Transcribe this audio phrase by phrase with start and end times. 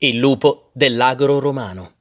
[0.00, 1.94] Il lupo dell'agro romano.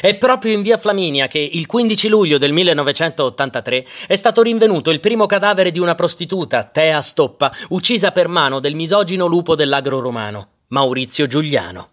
[0.00, 5.00] È proprio in via Flaminia che il 15 luglio del 1983 è stato rinvenuto il
[5.00, 10.50] primo cadavere di una prostituta, Tea Stoppa, uccisa per mano del misogino lupo dell'agro romano,
[10.68, 11.88] Maurizio Giuliano.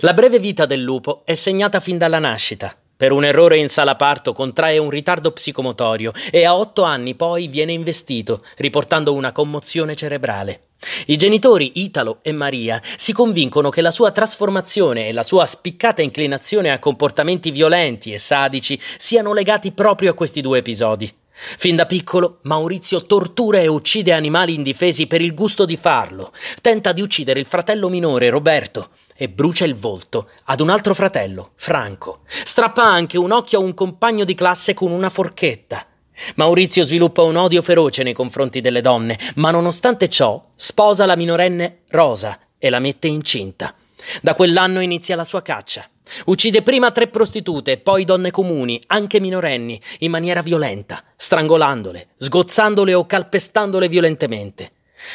[0.00, 2.74] La breve vita del lupo è segnata fin dalla nascita.
[2.96, 7.48] Per un errore in sala parto contrae un ritardo psicomotorio e a otto anni poi
[7.48, 10.65] viene investito, riportando una commozione cerebrale.
[11.06, 16.02] I genitori Italo e Maria si convincono che la sua trasformazione e la sua spiccata
[16.02, 21.10] inclinazione a comportamenti violenti e sadici siano legati proprio a questi due episodi.
[21.38, 26.92] Fin da piccolo Maurizio tortura e uccide animali indifesi per il gusto di farlo, tenta
[26.92, 32.20] di uccidere il fratello minore Roberto e brucia il volto ad un altro fratello, Franco.
[32.26, 35.86] Strappa anche un occhio a un compagno di classe con una forchetta.
[36.36, 41.80] Maurizio sviluppa un odio feroce nei confronti delle donne, ma nonostante ciò sposa la minorenne
[41.88, 43.74] Rosa e la mette incinta.
[44.22, 45.88] Da quell'anno inizia la sua caccia.
[46.26, 53.06] Uccide prima tre prostitute poi donne comuni, anche minorenni, in maniera violenta, strangolandole, sgozzandole o
[53.06, 54.70] calpestandole violentemente.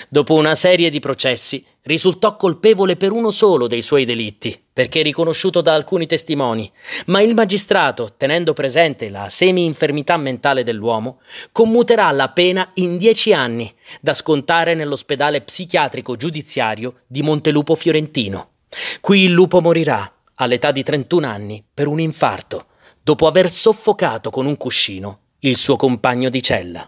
[0.10, 5.62] Dopo una serie di processi, risultò colpevole per uno solo dei suoi delitti, perché riconosciuto
[5.62, 6.72] da alcuni testimoni,
[7.08, 11.20] ma il magistrato, tenendo presente la semi-infermità mentale dell'uomo,
[11.52, 18.50] commuterà la pena in dieci anni, da scontare nell'ospedale psichiatrico giudiziario di Montelupo Fiorentino.
[19.02, 22.68] Qui il lupo morirà, all'età di 31 anni, per un infarto,
[23.04, 26.88] dopo aver soffocato con un cuscino il suo compagno di cella.